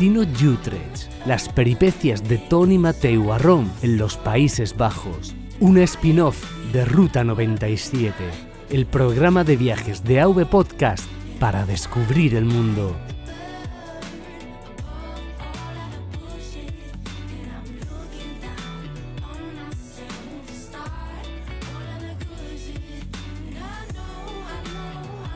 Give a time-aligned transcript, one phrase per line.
[0.00, 1.10] Destino Utrecht.
[1.26, 5.34] Las peripecias de Tony Mateu Arrom en los Países Bajos.
[5.60, 6.42] Un spin-off
[6.72, 8.14] de Ruta 97.
[8.70, 11.04] El programa de viajes de AV Podcast
[11.38, 12.96] para descubrir el mundo.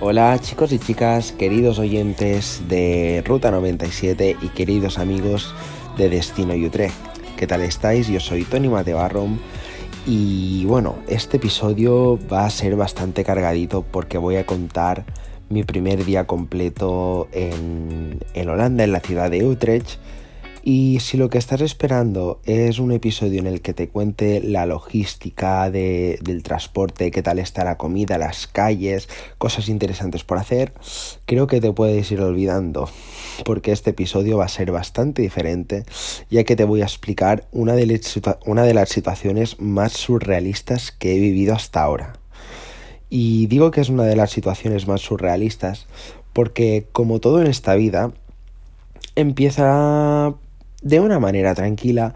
[0.07, 5.55] Hola chicos y chicas, queridos oyentes de Ruta 97 y queridos amigos
[5.97, 6.95] de Destino Utrecht.
[7.39, 8.09] ¿Qué tal estáis?
[8.09, 9.39] Yo soy Tony Matebarrom
[10.07, 15.07] y bueno, este episodio va a ser bastante cargadito porque voy a contar
[15.49, 19.99] mi primer día completo en, en Holanda, en la ciudad de Utrecht.
[20.67, 24.65] Y si lo que estás esperando es un episodio en el que te cuente la
[24.65, 30.73] logística de- del transporte, qué tal está la comida, las calles, cosas interesantes por hacer,
[31.27, 32.89] creo que te puedes ir olvidando,
[33.45, 35.85] porque este episodio va a ser bastante diferente,
[36.31, 38.01] ya que te voy a explicar una de,
[38.47, 42.15] una de las situaciones más surrealistas que he vivido hasta ahora.
[43.11, 45.87] Y digo que es una de las situaciones más surrealistas
[46.33, 48.13] porque, como todo en esta vida,
[49.15, 50.35] empieza
[50.85, 52.15] de una manera tranquila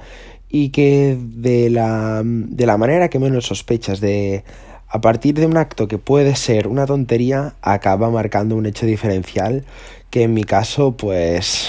[0.49, 4.45] y que de la, de la manera que menos sospechas de
[4.91, 9.65] a partir de un acto que puede ser una tontería acaba marcando un hecho diferencial
[10.11, 11.69] que en mi caso pues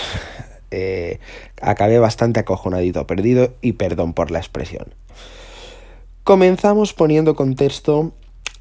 [0.72, 1.20] eh,
[1.62, 4.94] acabé bastante acojonadito perdido y perdón por la expresión.
[6.24, 8.14] Comenzamos poniendo contexto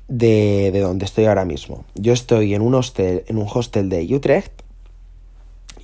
[0.08, 1.84] de, de donde estoy ahora mismo.
[1.94, 4.57] Yo estoy en un hostel en un hostel de Utrecht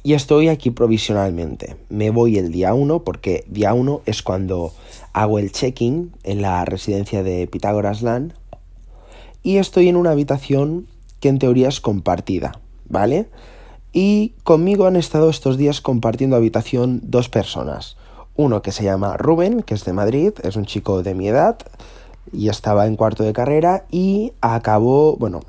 [0.04, 1.76] y estoy aquí provisionalmente.
[1.88, 4.72] Me voy el día 1 porque día 1 es cuando
[5.14, 8.34] hago el check-in en la residencia de Pitágoras Land
[9.42, 10.86] y estoy en una habitación
[11.20, 13.30] que en teoría es compartida, ¿vale?
[13.94, 17.96] Y conmigo han estado estos días compartiendo habitación dos personas.
[18.36, 21.56] Uno que se llama Rubén, que es de Madrid, es un chico de mi edad
[22.32, 25.40] y estaba en cuarto de carrera y acabó, bueno,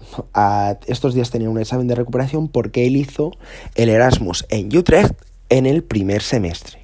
[0.88, 3.32] estos días tenía un examen de recuperación porque él hizo
[3.76, 5.14] el Erasmus en Utrecht
[5.50, 6.80] en el primer semestre.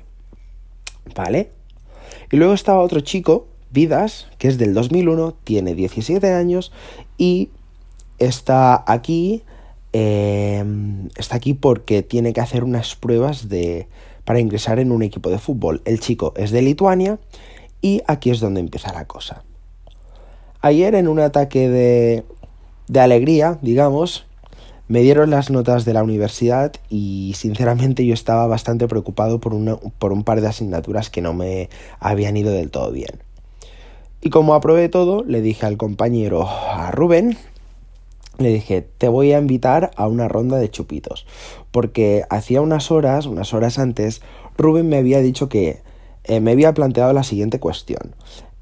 [1.16, 1.52] ¿Vale?
[2.32, 6.72] Y luego estaba otro chico, Vidas, que es del 2001, tiene 17 años
[7.18, 7.50] y
[8.20, 9.44] está aquí,
[9.94, 10.64] eh,
[11.18, 13.88] está aquí porque tiene que hacer unas pruebas de,
[14.24, 15.82] para ingresar en un equipo de fútbol.
[15.86, 17.20] El chico es de Lituania
[17.82, 19.44] y aquí es donde empieza la cosa.
[20.62, 22.24] Ayer en un ataque de,
[22.88, 24.26] de alegría, digamos,
[24.88, 29.78] me dieron las notas de la universidad y sinceramente yo estaba bastante preocupado por, una-
[29.78, 31.70] por un par de asignaturas que no me
[32.00, 33.24] habían ido del todo bien.
[34.22, 37.38] Y como aprobé todo, le dije al compañero, a Rubén,
[38.38, 41.26] le dije, te voy a invitar a una ronda de chupitos.
[41.72, 44.22] Porque hacía unas horas, unas horas antes,
[44.58, 45.82] Rubén me había dicho que
[46.26, 48.14] eh, me había planteado la siguiente cuestión.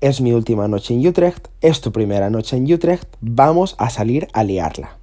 [0.01, 4.27] Es mi última noche en Utrecht, es tu primera noche en Utrecht, vamos a salir
[4.33, 4.97] a liarla.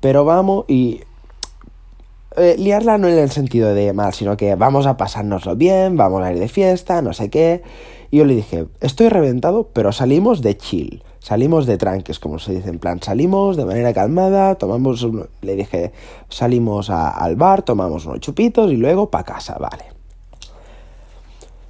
[0.00, 1.00] Pero vamos y...
[2.36, 6.22] eh, liarla no en el sentido de mal, sino que vamos a pasárnoslo bien, vamos
[6.22, 7.62] a ir de fiesta, no sé qué.
[8.10, 12.52] Y yo le dije, estoy reventado, pero salimos de chill, salimos de tranques, como se
[12.54, 15.06] dice, en plan, salimos de manera calmada, tomamos,
[15.40, 15.92] le dije,
[16.28, 19.84] salimos a- al bar, tomamos unos chupitos y luego para casa, vale.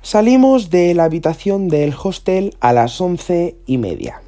[0.02, 4.20] Salimos de la habitación del hostel a las once y media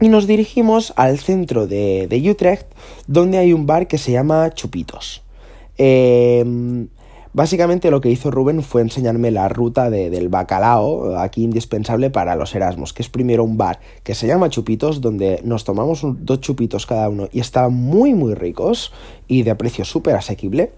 [0.00, 2.66] y nos dirigimos al centro de, de Utrecht,
[3.06, 5.22] donde hay un bar que se llama Chupitos.
[5.78, 6.44] Eh,
[7.32, 12.34] básicamente lo que hizo Rubén fue enseñarme la ruta de- del bacalao, aquí indispensable para
[12.34, 16.40] los Erasmus, que es primero un bar que se llama Chupitos, donde nos tomamos dos
[16.40, 18.92] chupitos cada uno y estaban muy muy ricos
[19.28, 20.72] y de precio súper asequible.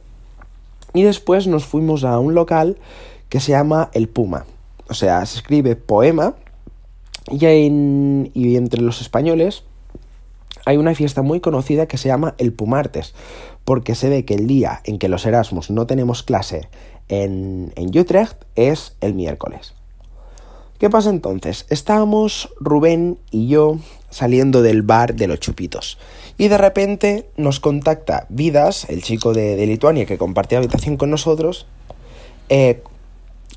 [0.92, 2.76] Y después nos fuimos a un local
[3.34, 4.46] que se llama El Puma.
[4.88, 6.36] O sea, se escribe poema
[7.28, 9.64] y, en- y entre los españoles
[10.64, 13.12] hay una fiesta muy conocida que se llama el Pumartes,
[13.64, 16.68] porque se ve que el día en que los Erasmus no tenemos clase
[17.08, 19.74] en, en Utrecht es el miércoles.
[20.78, 21.66] ¿Qué pasa entonces?
[21.70, 23.78] Estábamos Rubén y yo
[24.10, 25.98] saliendo del bar de los chupitos.
[26.38, 31.10] Y de repente nos contacta Vidas, el chico de, de Lituania que compartía habitación con
[31.10, 31.66] nosotros,
[32.48, 32.80] eh,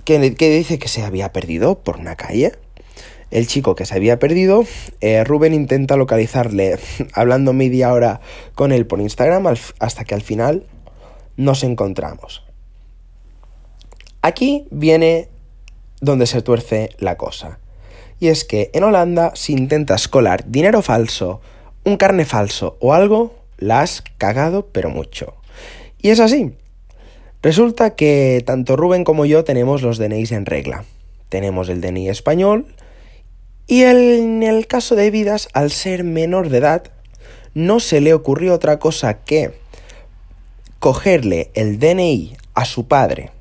[0.07, 2.53] que, dice que se había perdido por una calle.
[3.29, 4.63] El chico que se había perdido,
[5.01, 6.79] eh, Rubén intenta localizarle
[7.13, 8.21] hablando media hora
[8.55, 10.65] con él por Instagram hasta que al final
[11.35, 12.45] nos encontramos.
[14.21, 15.27] Aquí viene
[15.99, 17.59] donde se tuerce la cosa.
[18.21, 21.41] Y es que en Holanda, si intentas colar dinero falso,
[21.83, 25.35] un carne falso o algo, la has cagado pero mucho.
[26.01, 26.53] Y es así.
[27.41, 30.85] Resulta que tanto Rubén como yo tenemos los DNIs en regla.
[31.29, 32.65] Tenemos el DNI español
[33.67, 36.83] y en el caso de Vidas, al ser menor de edad,
[37.53, 39.53] no se le ocurrió otra cosa que
[40.79, 43.31] cogerle el DNI a su padre,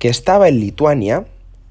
[0.00, 1.26] que estaba en Lituania,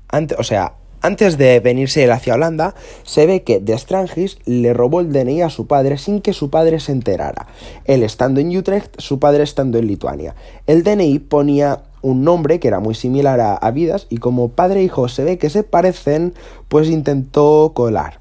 [0.08, 4.74] antes, o sea, antes de venirse él hacia Holanda, se ve que de Strangis le
[4.74, 7.48] robó el DNI a su padre sin que su padre se enterara.
[7.86, 10.36] Él estando en Utrecht, su padre estando en Lituania.
[10.68, 14.84] El DNI ponía un nombre que era muy similar a, Vidas y como padre e
[14.84, 16.34] hijo se ve que se parecen,
[16.68, 18.20] pues intentó colar.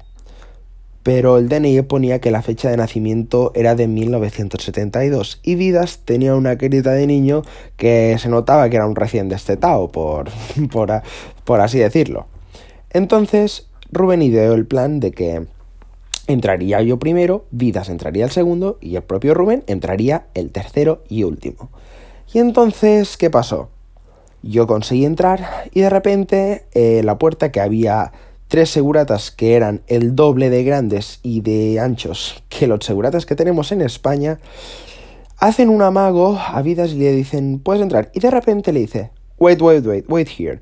[1.03, 6.35] Pero el DNI ponía que la fecha de nacimiento era de 1972 y Vidas tenía
[6.35, 7.41] una querida de niño
[7.75, 10.29] que se notaba que era un recién destetado, por,
[10.71, 11.01] por,
[11.43, 12.27] por así decirlo.
[12.91, 15.47] Entonces Rubén ideó el plan de que
[16.27, 21.23] entraría yo primero, Vidas entraría el segundo y el propio Rubén entraría el tercero y
[21.23, 21.69] último.
[22.33, 23.69] Y entonces, ¿qué pasó?
[24.43, 28.11] Yo conseguí entrar y de repente eh, la puerta que había
[28.51, 33.35] tres seguratas que eran el doble de grandes y de anchos que los seguratas que
[33.35, 34.39] tenemos en España,
[35.37, 38.11] hacen un amago a Vidas y le dicen, puedes entrar.
[38.13, 40.59] Y de repente le dice, wait, wait, wait, wait here.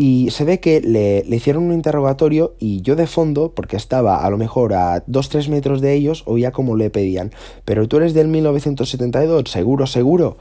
[0.00, 4.24] Y se ve que le, le, hicieron un interrogatorio y yo de fondo, porque estaba
[4.24, 7.32] a lo mejor a 2-3 metros de ellos, oía como le pedían,
[7.64, 10.36] pero tú eres del 1972, seguro, seguro.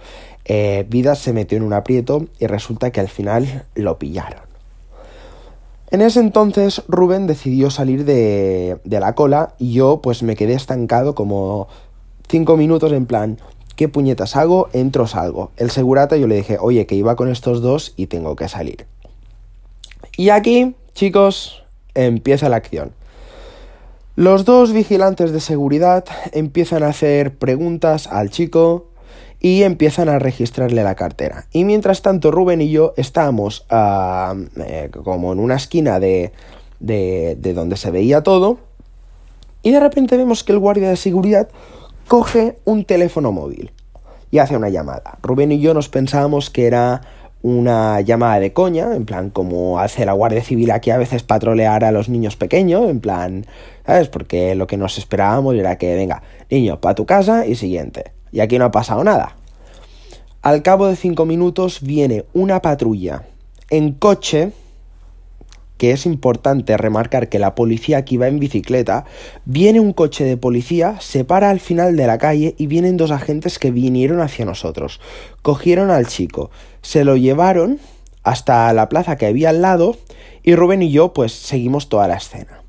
[0.46, 4.42] Eh, Vidas se metió en un aprieto y resulta que al final lo pillaron.
[5.90, 10.54] En ese entonces Rubén decidió salir de, de la cola y yo pues me quedé
[10.54, 11.68] estancado como
[12.30, 13.40] 5 minutos en plan,
[13.76, 14.70] ¿qué puñetas hago?
[14.74, 15.52] Entro, salgo.
[15.56, 18.86] El segurata yo le dije, oye, que iba con estos dos y tengo que salir.
[20.16, 21.64] Y aquí, chicos,
[21.94, 22.92] empieza la acción.
[24.16, 28.88] Los dos vigilantes de seguridad empiezan a hacer preguntas al chico
[29.40, 31.46] y empiezan a registrarle la cartera.
[31.52, 36.32] Y mientras tanto, Rubén y yo estábamos uh, eh, como en una esquina de,
[36.80, 38.58] de, de donde se veía todo.
[39.62, 41.50] Y de repente vemos que el guardia de seguridad
[42.08, 43.72] coge un teléfono móvil
[44.32, 45.20] y hace una llamada.
[45.22, 47.02] Rubén y yo nos pensábamos que era
[47.48, 51.86] una llamada de coña, en plan como hace la Guardia Civil aquí a veces patrolear
[51.86, 53.46] a los niños pequeños, en plan,
[53.86, 54.10] ¿sabes?
[54.10, 58.12] Porque lo que nos esperábamos era que, venga, niño, para tu casa y siguiente.
[58.34, 59.38] Y aquí no ha pasado nada.
[60.42, 63.24] Al cabo de cinco minutos viene una patrulla
[63.70, 64.52] en coche,
[65.78, 69.06] que es importante remarcar que la policía aquí va en bicicleta,
[69.46, 73.12] viene un coche de policía, se para al final de la calle y vienen dos
[73.12, 75.00] agentes que vinieron hacia nosotros.
[75.42, 77.80] Cogieron al chico, se lo llevaron
[78.24, 79.96] hasta la plaza que había al lado
[80.44, 82.64] y Rubén y yo pues seguimos toda la escena.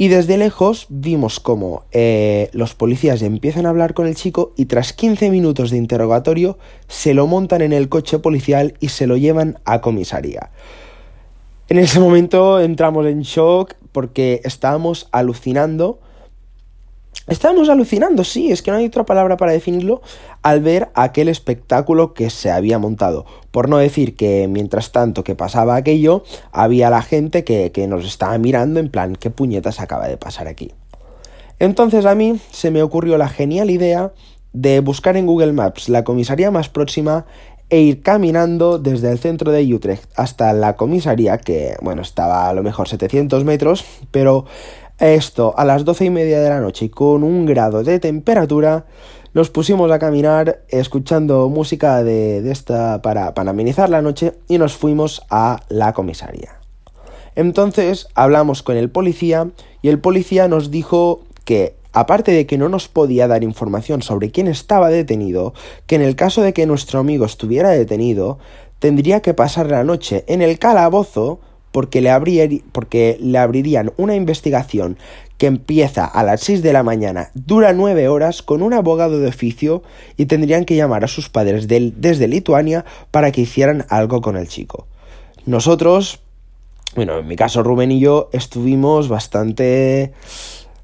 [0.00, 4.64] Y desde lejos vimos como eh, los policías empiezan a hablar con el chico y
[4.64, 6.56] tras 15 minutos de interrogatorio
[6.88, 10.52] se lo montan en el coche policial y se lo llevan a comisaría.
[11.70, 16.00] En ese momento entramos en shock porque estábamos alucinando.
[17.28, 20.02] Estábamos alucinando, sí, es que no hay otra palabra para definirlo,
[20.42, 23.24] al ver aquel espectáculo que se había montado.
[23.52, 28.04] Por no decir que mientras tanto que pasaba aquello, había la gente que, que nos
[28.04, 30.72] estaba mirando en plan, ¿qué puñetas acaba de pasar aquí?
[31.60, 34.12] Entonces a mí se me ocurrió la genial idea
[34.52, 37.26] de buscar en Google Maps la comisaría más próxima
[37.70, 42.52] e ir caminando desde el centro de Utrecht hasta la comisaría, que bueno, estaba a
[42.52, 44.44] lo mejor 700 metros, pero
[44.98, 48.84] esto a las doce y media de la noche con un grado de temperatura,
[49.32, 54.58] nos pusimos a caminar escuchando música de, de esta para, para amenizar la noche y
[54.58, 56.58] nos fuimos a la comisaría.
[57.36, 59.48] Entonces hablamos con el policía
[59.82, 64.30] y el policía nos dijo que aparte de que no nos podía dar información sobre
[64.30, 65.54] quién estaba detenido,
[65.86, 68.38] que en el caso de que nuestro amigo estuviera detenido,
[68.78, 71.40] tendría que pasar la noche en el calabozo
[71.72, 72.10] porque le,
[73.38, 74.98] abrirían una investigación
[75.38, 79.28] que empieza a las 6 de la mañana, dura 9 horas con un abogado de
[79.28, 79.82] oficio
[80.16, 84.48] y tendrían que llamar a sus padres desde Lituania para que hicieran algo con el
[84.48, 84.86] chico.
[85.46, 86.20] Nosotros,
[86.94, 90.12] bueno, en mi caso Rubén y yo estuvimos bastante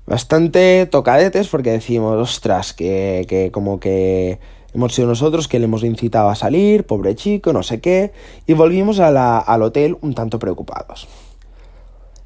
[0.06, 4.38] bastante tocadetes porque decimos, ostras, que, que como que
[4.76, 8.12] hemos sido nosotros que le hemos incitado a salir, pobre chico, no sé qué,
[8.46, 11.08] y volvimos al hotel un tanto preocupados.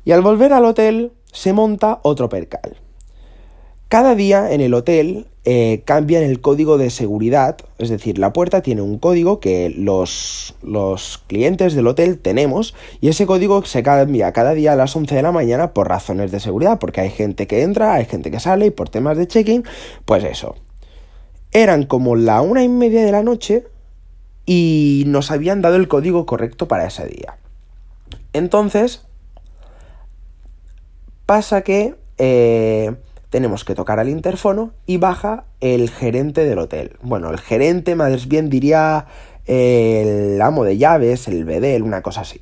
[0.04, 2.76] Y al volver al hotel se monta otro percal.
[3.90, 8.62] Cada día en el hotel eh, cambian el código de seguridad, es decir, la puerta
[8.62, 14.32] tiene un código que los, los clientes del hotel tenemos y ese código se cambia
[14.32, 17.49] cada día a las 11 de la mañana por razones de seguridad, porque hay gente
[17.49, 19.64] que entra, hay gente que sale y por temas de check-in,
[20.04, 20.54] pues eso.
[21.50, 23.66] Eran como la una y media de la noche
[24.47, 27.38] y nos habían dado el código correcto para ese día.
[28.35, 29.04] Entonces,
[31.26, 31.97] pasa que...
[32.18, 32.94] Eh,
[33.30, 36.96] tenemos que tocar al interfono y baja el gerente del hotel.
[37.02, 39.06] Bueno, el gerente, más bien diría
[39.46, 42.40] el amo de llaves, el bedel, una cosa así.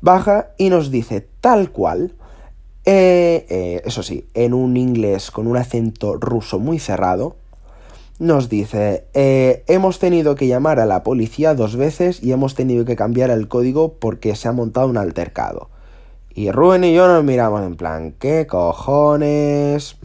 [0.00, 2.14] Baja y nos dice tal cual,
[2.84, 7.36] eh, eh, eso sí, en un inglés con un acento ruso muy cerrado,
[8.18, 12.84] nos dice, eh, hemos tenido que llamar a la policía dos veces y hemos tenido
[12.84, 15.68] que cambiar el código porque se ha montado un altercado.
[16.36, 19.96] Y Rubén y yo nos miramos en plan, ¿qué cojones?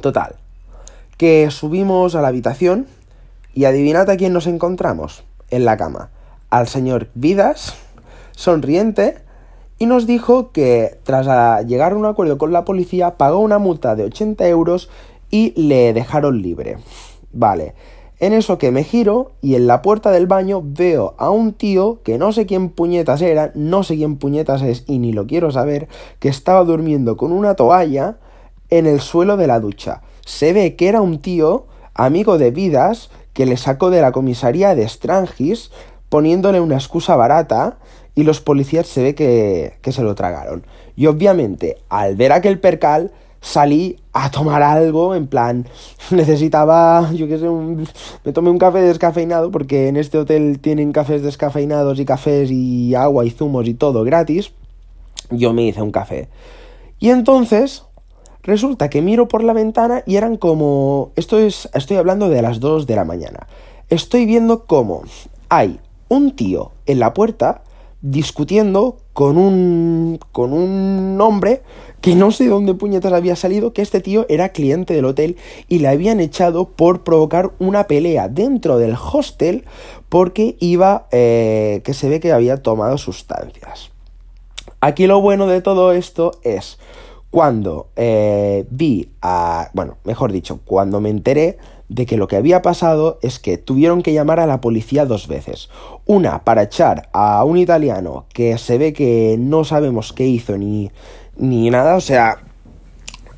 [0.00, 0.36] Total,
[1.18, 2.86] que subimos a la habitación
[3.52, 6.08] y adivinad a quién nos encontramos en la cama.
[6.48, 7.74] Al señor Vidas,
[8.32, 9.18] sonriente,
[9.78, 13.96] y nos dijo que tras llegar a un acuerdo con la policía pagó una multa
[13.96, 14.88] de 80 euros
[15.30, 16.78] y le dejaron libre.
[17.32, 17.74] Vale,
[18.20, 22.00] en eso que me giro y en la puerta del baño veo a un tío
[22.02, 25.50] que no sé quién puñetas era, no sé quién puñetas es y ni lo quiero
[25.50, 28.16] saber, que estaba durmiendo con una toalla
[28.70, 30.02] en el suelo de la ducha.
[30.24, 34.74] Se ve que era un tío, amigo de Vidas, que le sacó de la comisaría
[34.74, 35.70] de Strangis
[36.08, 37.78] poniéndole una excusa barata
[38.14, 40.64] y los policías se ve que, que se lo tragaron.
[40.96, 45.66] Y obviamente, al ver aquel percal, salí a tomar algo, en plan,
[46.10, 51.22] necesitaba, yo qué sé, me tomé un café descafeinado porque en este hotel tienen cafés
[51.22, 54.52] descafeinados y cafés y agua y zumos y todo gratis.
[55.30, 56.28] Yo me hice un café.
[56.98, 57.84] Y entonces,
[58.42, 62.60] resulta que miro por la ventana y eran como, esto es, estoy hablando de las
[62.60, 63.46] 2 de la mañana.
[63.88, 65.02] Estoy viendo cómo
[65.48, 67.62] hay un tío en la puerta
[68.00, 71.62] discutiendo con un con un hombre
[72.00, 75.36] que no sé dónde puñetas había salido, que este tío era cliente del hotel
[75.68, 79.64] y le habían echado por provocar una pelea dentro del hostel
[80.08, 83.90] porque iba, eh, que se ve que había tomado sustancias.
[84.80, 86.78] Aquí lo bueno de todo esto es
[87.30, 92.62] cuando eh, vi a, bueno, mejor dicho, cuando me enteré de que lo que había
[92.62, 95.70] pasado es que tuvieron que llamar a la policía dos veces.
[96.06, 100.90] Una para echar a un italiano que se ve que no sabemos qué hizo ni,
[101.36, 102.42] ni nada, o sea,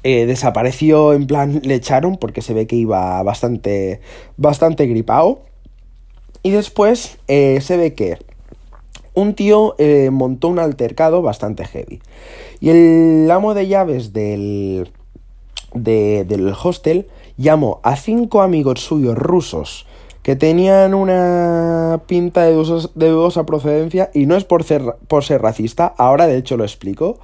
[0.02, 4.00] eh, desapareció en plan, le echaron porque se ve que iba bastante,
[4.36, 5.42] bastante gripado.
[6.42, 8.16] Y después eh, se ve que
[9.12, 12.00] un tío eh, montó un altercado bastante heavy.
[12.60, 14.90] Y el amo de llaves del,
[15.74, 17.06] del hostel
[17.40, 19.86] llamó a cinco amigos suyos rusos
[20.22, 24.84] que tenían una pinta de dudosa, procedencia y no es por ser,
[25.40, 27.18] racista, ahora de hecho lo explico.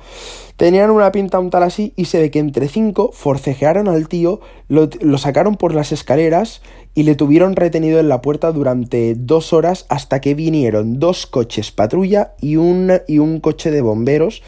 [0.57, 4.41] Tenían una pinta un tal así y se ve que entre cinco forcejearon al tío,
[4.69, 6.63] lo, sacaron por las escaleras
[6.95, 11.73] y le tuvieron retenido en la puerta durante dos horas hasta que vinieron dos coches
[11.73, 14.43] patrulla y, y un coche de bomberos,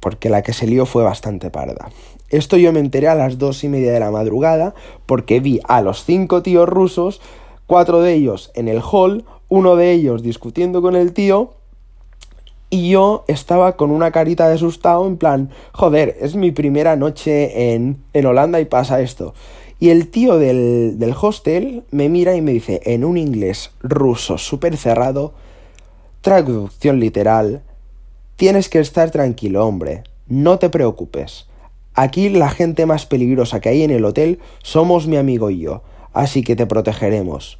[0.00, 1.90] porque la que se lió fue bastante parda.
[2.36, 4.74] Esto yo me enteré a las dos y media de la madrugada
[5.06, 7.22] porque vi a los cinco tíos rusos,
[7.66, 11.54] cuatro de ellos en el hall, uno de ellos discutiendo con el tío
[12.68, 17.72] y yo estaba con una carita de asustado en plan, joder, es mi primera noche
[17.72, 19.32] en, en Holanda y pasa esto.
[19.80, 24.36] Y el tío del, del hostel me mira y me dice en un inglés ruso
[24.36, 25.32] súper cerrado,
[26.20, 27.62] traducción literal,
[28.36, 31.46] tienes que estar tranquilo, hombre, no te preocupes.
[31.96, 35.82] Aquí la gente más peligrosa que hay en el hotel somos mi amigo y yo,
[36.12, 37.58] así que te protegeremos.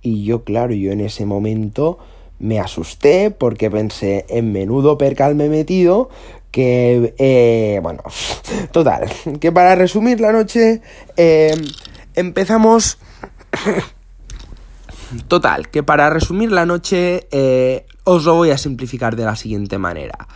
[0.00, 1.98] Y yo, claro, yo en ese momento
[2.38, 6.08] me asusté porque pensé en menudo percal me metido
[6.52, 8.04] que, eh, bueno,
[8.70, 10.80] total, que para resumir la noche,
[11.16, 11.54] eh,
[12.14, 12.98] empezamos...
[15.28, 19.78] Total, que para resumir la noche, eh, Os lo voy a simplificar de la siguiente
[19.78, 20.26] manera.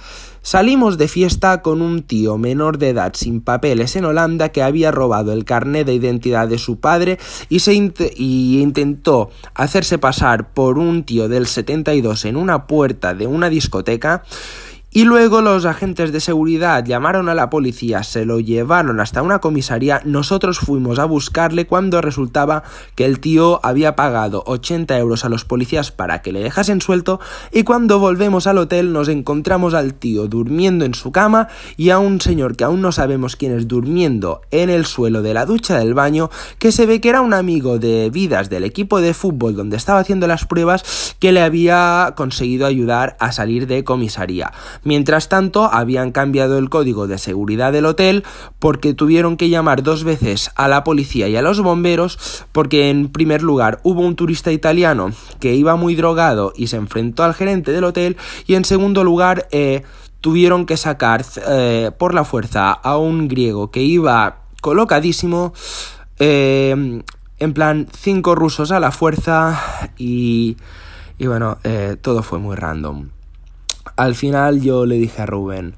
[0.43, 4.91] Salimos de fiesta con un tío menor de edad sin papeles en Holanda que había
[4.91, 7.19] robado el carnet de identidad de su padre
[7.51, 13.27] y, se y intentó hacerse pasar por un tío del 72 en una puerta de
[13.27, 14.23] una discoteca
[14.93, 19.39] y luego los agentes de seguridad llamaron a la policía, se lo llevaron hasta una
[19.39, 22.65] comisaría, nosotros fuimos a buscarle cuando resultaba
[22.97, 27.21] que el tío había pagado 80 euros a los policías para que le dejasen suelto
[27.53, 32.01] y cuando volvemos al hotel nos encontramos al tío durmiendo en su cama y a
[32.01, 35.79] un señor que aún no sabemos quién es durmiendo en el suelo de la ducha
[35.79, 39.55] del baño que se ve que era un amigo de vidas del equipo de fútbol
[39.55, 44.53] donde estaba haciendo las pruebas que le había conseguido ayudar a salir de comisaría.
[44.83, 48.25] Mientras tanto, habían cambiado el código de seguridad del hotel
[48.59, 53.09] porque tuvieron que llamar dos veces a la policía y a los bomberos porque en
[53.09, 57.73] primer lugar hubo un turista italiano que iba muy drogado y se enfrentó al gerente
[57.73, 59.83] del hotel y en segundo lugar eh,
[60.21, 65.53] tuvieron que sacar eh, por la fuerza a un griego que iba colocadísimo
[66.19, 67.03] eh,
[67.39, 70.57] en plan cinco rusos a la fuerza y,
[71.19, 71.59] y bueno,
[72.03, 73.09] todo fue muy random.
[73.97, 75.75] Al final yo le dije a Rubén,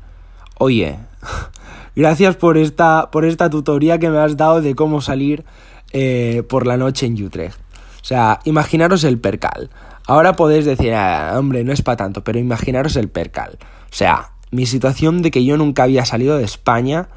[0.59, 0.99] oye,
[1.97, 5.45] gracias por esta, por esta tutoría que me has dado de cómo salir
[5.93, 7.59] eh, por la noche en Utrecht.
[8.01, 9.71] O sea, imaginaros el percal.
[10.07, 13.59] Ahora podéis decir, ah, hombre, no es para tanto, pero imaginaros el percal.
[13.61, 17.09] O sea, mi situación de que yo nunca había salido de España,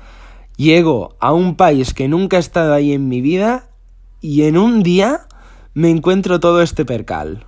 [0.58, 3.70] llego a un país que nunca he estado ahí en mi vida
[4.22, 5.28] y en un día
[5.74, 7.46] me encuentro todo este percal.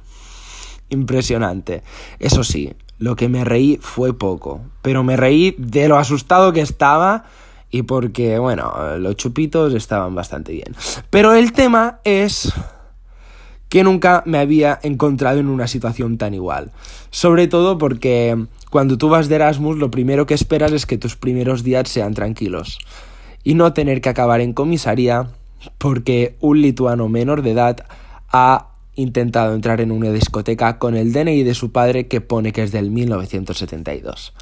[0.89, 1.83] Impresionante.
[2.19, 6.61] Eso sí, lo que me reí fue poco, pero me reí de lo asustado que
[6.61, 7.25] estaba
[7.69, 10.75] y porque, bueno, los chupitos estaban bastante bien.
[11.09, 12.53] Pero el tema es
[13.69, 16.71] que nunca me había encontrado en una situación tan igual.
[17.09, 21.15] Sobre todo porque cuando tú vas de Erasmus lo primero que esperas es que tus
[21.15, 22.79] primeros días sean tranquilos
[23.43, 25.29] y no tener que acabar en comisaría
[25.77, 27.85] porque un lituano menor de edad
[28.31, 32.63] ha intentado entrar en una discoteca con el DNI de su padre que pone que
[32.63, 34.33] es del 1972.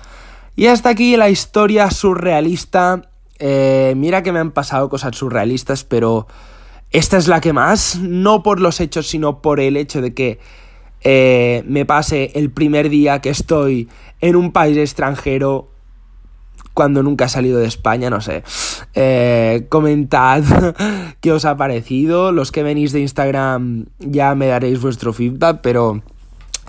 [0.55, 3.09] Y hasta aquí la historia surrealista.
[3.37, 6.27] Eh, mira que me han pasado cosas surrealistas, pero
[6.91, 10.39] esta es la que más, no por los hechos, sino por el hecho de que
[11.01, 13.89] eh, me pase el primer día que estoy
[14.21, 15.69] en un país extranjero
[16.75, 18.43] cuando nunca he salido de España, no sé.
[18.93, 20.43] Eh, comentad
[21.21, 22.31] qué os ha parecido.
[22.31, 26.03] Los que venís de Instagram ya me daréis vuestro feedback, pero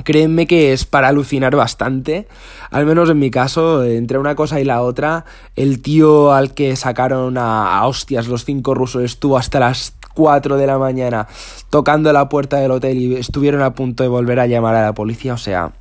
[0.05, 2.29] créanme que es para alucinar bastante.
[2.71, 5.25] Al menos en mi caso, entre una cosa y la otra,
[5.57, 10.57] el tío al que sacaron a, a hostias los cinco rusos estuvo hasta las 4
[10.57, 11.27] de la mañana
[11.69, 14.95] tocando la puerta del hotel y estuvieron a punto de volver a llamar a la
[14.95, 15.35] policía.
[15.35, 15.73] O sea,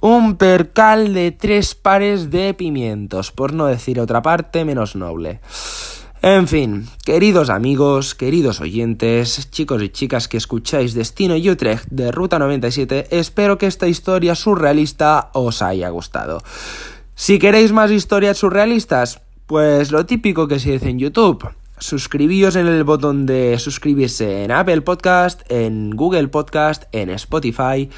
[0.00, 5.40] un percal de tres pares de pimientos, por no decir otra parte menos noble.
[6.22, 12.12] En fin, queridos amigos, queridos oyentes, chicos y chicas que escucháis Destino y Utrecht de
[12.12, 16.42] Ruta 97, espero que esta historia surrealista os haya gustado.
[17.14, 21.48] Si queréis más historias surrealistas, pues lo típico que se dice en YouTube.
[21.78, 27.88] Suscribíos en el botón de suscribirse en Apple Podcast, en Google Podcast, en Spotify.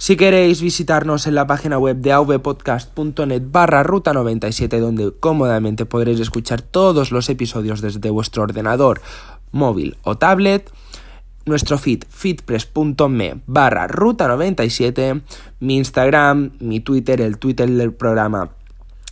[0.00, 6.20] Si queréis visitarnos en la página web de avpodcast.net barra ruta 97 donde cómodamente podréis
[6.20, 9.02] escuchar todos los episodios desde vuestro ordenador,
[9.52, 10.72] móvil o tablet,
[11.44, 15.20] nuestro feed feedpress.me barra ruta 97,
[15.60, 18.52] mi Instagram, mi Twitter, el Twitter del programa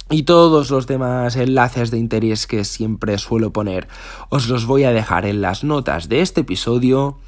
[0.08, 3.88] y todos los demás enlaces de interés que siempre suelo poner
[4.30, 7.18] os los voy a dejar en las notas de este episodio.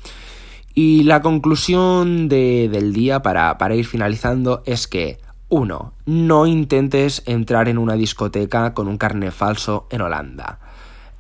[0.75, 5.93] Y la conclusión del día para, ir finalizando es que 1.
[6.07, 10.61] No intentes entrar en una discoteca con un carnet falso en Holanda.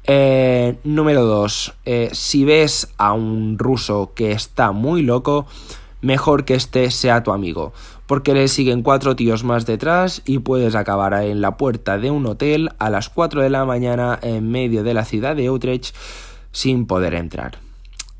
[0.04, 1.74] Eh, número 2.
[1.84, 5.46] Eh, si ves a un ruso que está muy loco,
[6.00, 7.72] mejor que este sea tu amigo,
[8.06, 12.26] porque le siguen cuatro tíos más detrás y puedes acabar en la puerta de un
[12.26, 15.94] hotel a las 4 de la mañana en medio de la ciudad de Utrecht
[16.52, 17.58] sin poder entrar.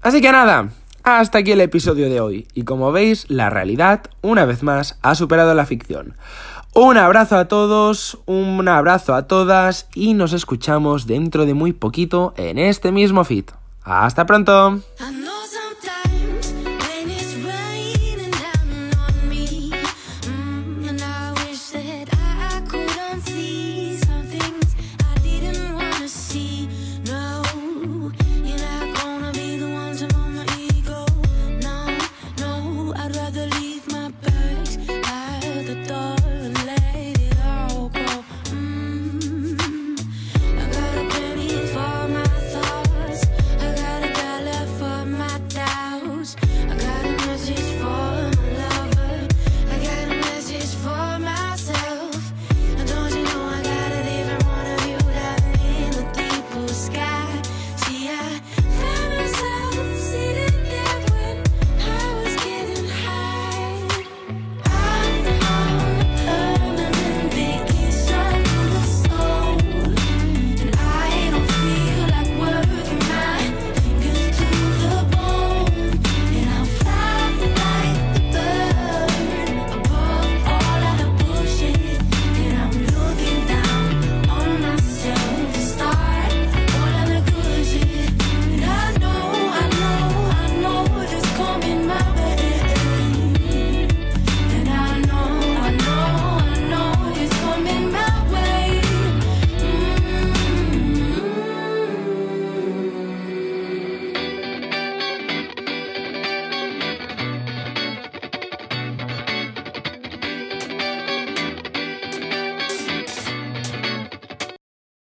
[0.02, 0.70] Así que nada,
[1.18, 5.14] hasta aquí el episodio de hoy, y como veis, la realidad, una vez más, ha
[5.14, 6.14] superado la ficción.
[6.72, 12.32] Un abrazo a todos, un abrazo a todas, y nos escuchamos dentro de muy poquito
[12.36, 13.46] en este mismo feed.
[13.82, 14.80] ¡Hasta pronto!